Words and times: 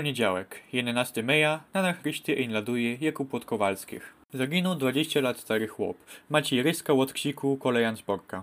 Poniedziałek, 0.00 0.60
11 0.72 1.22
maja, 1.22 1.60
na 1.74 1.82
nachryście 1.82 2.48
laduje 2.48 2.96
Jakub 3.00 3.30
Podkowalskich. 3.30 4.14
Zaginął 4.34 4.74
20 4.74 5.20
lat 5.20 5.38
stary 5.38 5.68
chłop. 5.68 5.96
Maciej 6.30 6.62
Ryska 6.62 6.92
od 6.92 7.12
ksiku 7.12 7.56
kolejan 7.56 7.96
z 7.96 8.02
Borka. 8.02 8.42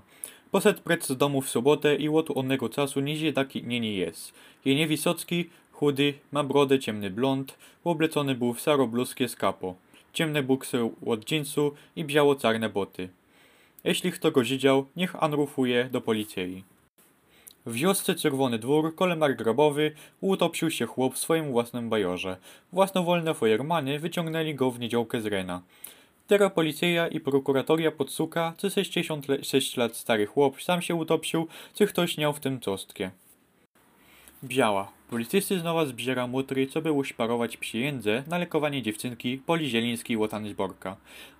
Poszedł 0.51 0.81
precz 0.81 1.05
z 1.05 1.17
domu 1.17 1.41
w 1.41 1.49
sobotę 1.49 1.95
i 1.95 2.09
od 2.09 2.37
onnego 2.37 2.69
czasu 2.69 2.99
nizie 2.99 3.33
taki 3.33 3.63
nie 3.63 3.79
nie 3.79 3.93
jest. 3.93 4.33
Jenie 4.65 4.87
Wisocki, 4.87 5.49
chudy, 5.71 6.13
ma 6.31 6.43
brodę 6.43 6.79
ciemny 6.79 7.09
blond, 7.09 7.57
oblecony 7.83 8.35
był 8.35 8.53
w 8.53 8.61
saro 8.61 8.87
bluskie 8.87 9.27
z 9.27 9.35
kapo. 9.35 9.75
Ciemne 10.13 10.43
buksy 10.43 10.89
od 11.05 11.31
jeansu 11.31 11.75
i 11.95 12.05
biało-czarne 12.05 12.69
boty. 12.69 13.09
Jeśli 13.83 14.11
kto 14.11 14.31
go 14.31 14.41
widział, 14.41 14.85
niech 14.95 15.23
anrufuje 15.23 15.89
do 15.91 16.01
policji. 16.01 16.63
W 17.67 17.73
wiosce 17.73 18.15
Czerwony 18.15 18.59
Dwór, 18.59 18.95
kolemar 18.95 19.35
grobowy, 19.35 19.91
utopił 20.21 20.71
się 20.71 20.85
chłop 20.85 21.13
w 21.13 21.17
swoim 21.17 21.51
własnym 21.51 21.89
bajorze. 21.89 22.37
Własnowolne 22.73 23.33
fojermany 23.33 23.99
wyciągnęli 23.99 24.55
go 24.55 24.71
w 24.71 24.79
niedziałkę 24.79 25.21
z 25.21 25.25
Rena. 25.25 25.61
Teraz 26.27 26.53
policja 26.53 27.07
i 27.07 27.19
prokuratoria 27.19 27.91
podsuka, 27.91 28.53
czy 28.57 28.69
66 28.69 29.77
lat 29.77 29.95
stary 29.95 30.25
chłop 30.25 30.61
sam 30.61 30.81
się 30.81 30.95
utopił, 30.95 31.47
czy 31.73 31.87
ktoś 31.87 32.17
miał 32.17 32.33
w 32.33 32.39
tym 32.39 32.59
czostkę. 32.59 33.11
Biała. 34.43 34.91
Policyjscy 35.09 35.59
znowu 35.59 35.85
zbiera 35.85 36.27
mutry, 36.27 36.67
co 36.67 36.81
by 36.81 36.91
uśparować 36.91 37.57
pieniądze 37.57 38.23
na 38.27 38.37
lekowanie 38.37 38.81
dziewczynki 38.81 39.37
Poli 39.37 39.69
Zielińskiej 39.69 40.17
Łotany. 40.17 40.55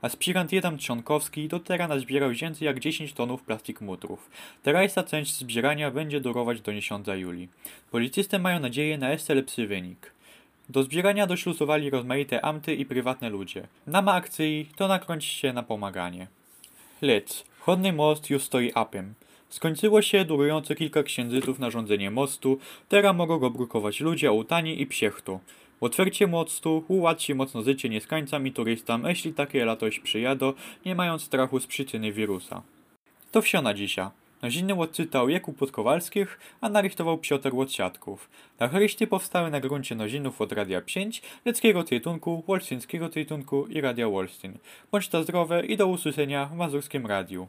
Aspirant 0.02 0.52
Jeden 0.52 0.78
Trzonkowski 0.78 1.48
do 1.48 1.60
teraz 1.60 1.90
nazbierał 1.90 2.32
więcej 2.32 2.66
jak 2.66 2.80
10 2.80 3.14
tonów 3.14 3.44
plastik 3.44 3.82
mutrów. 3.82 4.30
Terajsa 4.64 5.04
część 5.04 5.38
zbierania 5.38 5.92
będzie 5.92 6.22
durować 6.22 6.62
do 6.62 6.72
miesiąca 6.72 7.16
Julii. 7.16 7.50
Policyjscy 7.92 8.40
mają 8.40 8.60
nadzieję 8.60 8.98
na 8.98 9.12
jeszcze 9.12 9.36
lepszy 9.36 9.68
wynik. 9.68 10.12
Do 10.70 10.84
zbierania 10.84 11.28
doślusowali 11.28 11.90
rozmaite 11.90 12.46
amty 12.46 12.76
i 12.76 12.86
prywatne 12.86 13.30
ludzie. 13.30 13.68
Nama 13.88 14.14
akcji 14.14 14.70
to 14.76 14.88
nakręcić 14.88 15.32
się 15.32 15.54
na 15.54 15.64
pomaganie. 15.64 16.28
Lec. 17.02 17.44
Chodny 17.60 17.94
most 17.94 18.30
już 18.30 18.44
stoi 18.44 18.72
apem. 18.76 19.14
Skończyło 19.50 20.02
się 20.02 20.26
durujące 20.26 20.76
kilka 20.76 21.04
księżyców 21.04 21.60
na 21.60 21.70
rządzenie 21.70 22.12
mostu, 22.12 22.60
teraz 22.90 23.16
mogą 23.16 23.40
go 23.40 23.50
brukować 23.50 24.00
ludzie 24.00 24.32
ołtani 24.32 24.82
i 24.82 24.88
psiechtu. 24.88 25.40
Otwarcie 25.82 26.28
mostu 26.28 26.84
ułatwi 26.88 27.36
mocno 27.36 27.64
życie 27.64 27.90
nieskańcom 27.90 28.48
i 28.48 28.52
turystom, 28.52 29.06
jeśli 29.06 29.34
takie 29.34 29.66
latość 29.66 30.00
przyjadą, 30.00 30.54
nie 30.86 30.96
mając 30.96 31.24
strachu 31.24 31.60
z 31.60 31.68
przyczyny 31.68 32.12
wirusa. 32.12 32.62
To 33.32 33.42
wsio 33.42 33.62
na 33.62 33.74
dzisiaj. 33.74 34.08
Nozinny 34.42 34.74
odczytał 34.74 35.30
Jakub 35.30 35.58
Podkowalskich, 35.58 36.40
a 36.62 36.70
narychtował 36.70 37.18
Piotr 37.18 37.54
Łodsiadków. 37.54 38.30
Na 38.60 38.68
chryście 38.68 39.08
powstały 39.08 39.52
na 39.52 39.60
gruncie 39.60 39.96
nozinów 39.96 40.42
od 40.42 40.52
Radia 40.52 40.82
5, 40.82 41.22
Leckiego 41.46 41.84
Tytunku, 41.84 42.44
Wolsztyńskiego 42.48 43.10
Tytunku 43.10 43.68
i 43.68 43.82
Radia 43.82 44.10
Wolsztyn. 44.10 44.58
Bądź 44.92 45.08
to 45.08 45.24
zdrowe 45.24 45.66
i 45.66 45.78
do 45.78 45.88
usłyszenia 45.88 46.46
w 46.46 46.56
Mazurskim 46.56 47.06
Radiu. 47.06 47.48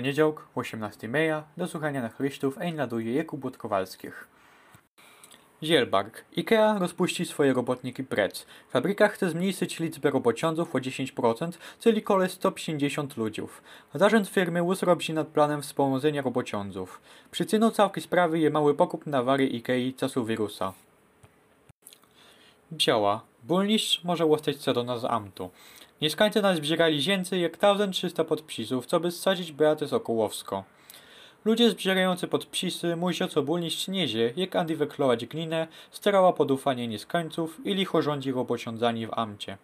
Poniedziałek, 0.00 0.40
18 0.54 1.08
maja, 1.08 1.44
do 1.56 1.68
słuchania 1.68 2.02
na 2.02 2.08
Chrystów 2.08 2.58
laduje 2.74 3.14
Jakub 3.14 3.56
Kowalskich. 3.56 4.28
Zielbark. 5.62 6.24
IKEA 6.36 6.78
rozpuści 6.78 7.26
swoje 7.26 7.52
robotniki 7.52 8.04
precz. 8.04 8.46
Fabryka 8.70 9.08
chce 9.08 9.30
zmniejszyć 9.30 9.80
liczbę 9.80 10.10
robociąców 10.10 10.74
o 10.74 10.78
10%, 10.78 11.52
czyli 11.80 12.02
kole 12.02 12.28
150 12.28 13.16
ludziów. 13.16 13.62
Zarząd 13.94 14.28
firmy 14.28 14.62
uzrobi 14.62 15.12
nad 15.12 15.28
planem 15.28 15.62
wspomożenia 15.62 16.22
robociąców. 16.22 17.00
Przyczyną 17.30 17.70
całej 17.70 18.00
sprawy 18.00 18.38
jest 18.38 18.52
mały 18.52 18.74
pokup 18.74 19.06
na 19.06 19.22
wary 19.22 19.44
IKEA 19.44 19.94
czasu 19.94 20.24
wirusa. 20.24 20.72
Biała. 22.72 23.20
Burmistrz 23.42 24.04
może 24.04 24.24
łostać 24.24 24.56
co 24.56 24.72
do 24.72 24.84
nas 24.84 25.04
amtu. 25.04 25.50
Mieszkańcy 26.02 26.42
nazbierali 26.42 27.00
więcej 27.00 27.42
jak 27.42 27.56
1300 27.56 28.24
podpisów, 28.24 28.86
co 28.86 29.00
by 29.00 29.10
zsadzić 29.10 29.52
Beatę 29.52 29.88
Sokołowską. 29.88 30.62
Ludzie 31.44 31.70
zbierający 31.70 32.28
podpisy 32.28 32.96
muszą 32.96 33.28
co 33.28 33.42
burmistrz 33.42 33.88
niezie, 33.88 34.32
jak 34.36 34.56
antyweklować 34.56 35.26
glinę, 35.26 35.68
starała 35.90 36.32
pod 36.32 36.50
ufanie 36.50 36.88
nieskańców 36.88 37.66
i 37.66 37.74
licho 37.74 38.02
rządzi 38.02 38.32
robociądzani 38.32 39.06
w 39.06 39.14
amcie. 39.14 39.58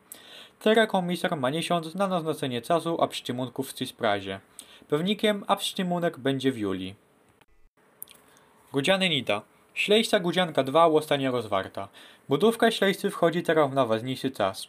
Teraz 0.61 0.89
komisar 0.89 1.37
ma 1.37 1.51
miesiąc 1.51 1.95
na 1.95 2.09
naznaczenie 2.09 2.63
czasu 2.63 3.03
absztymunków 3.03 3.71
w 3.71 3.75
tej 3.75 3.87
sprawie. 3.87 4.41
Pewnikiem 4.89 5.45
absztymunek 5.47 6.19
będzie 6.19 6.53
w 6.53 6.59
Julii. 6.59 6.95
Gudziany 8.73 9.09
Nita. 9.09 9.43
Ślejsta 9.77 10.21
Gudzianka 10.21 10.63
2 10.63 10.91
zostanie 10.91 11.31
rozwarta. 11.31 11.89
Budówka 12.29 12.71
ślejscy 12.71 13.11
wchodzi 13.11 13.43
teraz 13.43 13.71
w 13.71 13.75
najważniejszy 13.75 14.31
czas. 14.31 14.69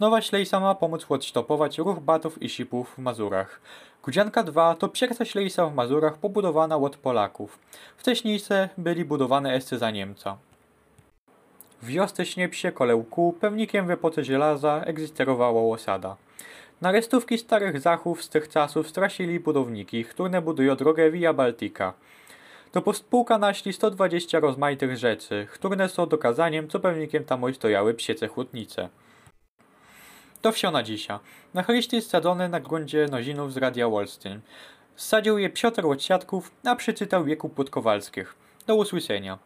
Nowa 0.00 0.22
ślejsa 0.22 0.60
ma 0.60 0.74
pomóc 0.74 1.06
odstopować 1.08 1.78
ruch 1.78 2.00
batów 2.00 2.42
i 2.42 2.48
sipów 2.48 2.94
w 2.94 2.98
Mazurach. 2.98 3.60
Gudzianka 4.02 4.42
2 4.42 4.74
to 4.74 4.88
pierwsza 4.88 5.24
ślejsa 5.24 5.66
w 5.66 5.74
Mazurach 5.74 6.18
pobudowana 6.18 6.76
od 6.76 6.96
Polaków. 6.96 7.58
Wcześniejsze 7.96 8.68
byli 8.78 9.04
budowane 9.04 9.54
jeszcze 9.54 9.78
za 9.78 9.90
Niemca. 9.90 10.36
W 11.82 11.86
wiosce 11.86 12.26
Śniepsie 12.26 12.72
Kolełku 12.72 13.34
pewnikiem 13.40 13.86
w 13.86 13.90
epoce 13.90 14.24
żelaza 14.24 14.82
egzysterowała 14.86 15.72
osada. 15.74 16.16
Na 16.80 16.92
restówki 16.92 17.38
starych 17.38 17.80
zachów 17.80 18.22
z 18.22 18.28
tych 18.28 18.48
czasów 18.48 18.88
stracili 18.88 19.40
budowniki, 19.40 20.04
które 20.04 20.42
budują 20.42 20.76
drogę 20.76 21.10
Via 21.10 21.32
Baltica. 21.32 21.92
To 22.72 22.82
pospółka 22.82 23.38
naśli 23.38 23.72
120 23.72 24.40
rozmaitych 24.40 24.96
rzeczy, 24.96 25.46
które 25.52 25.88
są 25.88 26.06
dokazaniem, 26.06 26.68
co 26.68 26.80
pewnikiem 26.80 27.24
tam 27.24 27.54
stojały 27.54 27.94
psiece 27.94 28.28
chłodnice. 28.28 28.88
To 30.42 30.52
wsio 30.52 30.70
na 30.70 30.82
dzisiaj. 30.82 31.18
Na 31.54 31.62
chryście 31.62 32.02
sadzone 32.02 32.48
na 32.48 32.60
gruncie 32.60 33.06
nozinów 33.10 33.52
z 33.52 33.56
Radia 33.56 33.88
Wolsztyn. 33.88 34.40
Sadził 34.96 35.38
je 35.38 35.50
Piotr 35.50 35.86
Łociatków, 35.86 36.50
a 36.64 36.76
przeczytał 36.76 37.24
wieku 37.24 37.48
Płotkowalskich. 37.48 38.34
Do 38.66 38.74
usłyszenia. 38.74 39.38